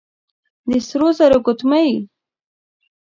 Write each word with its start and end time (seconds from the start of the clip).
د 0.69 0.71
سرو 0.87 1.09
زرو 1.17 1.37
ګوتمۍ، 1.45 1.91